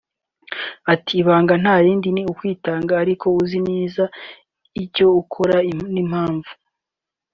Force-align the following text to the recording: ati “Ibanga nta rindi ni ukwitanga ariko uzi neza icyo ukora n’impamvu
ati 0.93 1.13
“Ibanga 1.21 1.53
nta 1.61 1.75
rindi 1.83 2.09
ni 2.11 2.21
ukwitanga 2.31 2.93
ariko 3.03 3.25
uzi 3.41 3.59
neza 3.69 4.03
icyo 4.83 5.07
ukora 5.21 5.55
n’impamvu 5.93 6.51